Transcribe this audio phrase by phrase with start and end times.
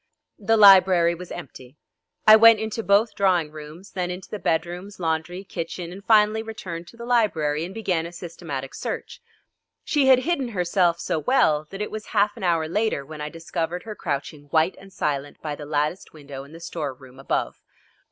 [0.39, 1.77] The library was empty.
[2.25, 6.87] I went into both drawing rooms, then into the bedrooms, laundry, kitchen, and finally returned
[6.87, 9.21] to the library and began a systematic search.
[9.83, 13.29] She had hidden herself so well that it was half an hour later when I
[13.29, 17.61] discovered her crouching white and silent by the latticed window in the store room above.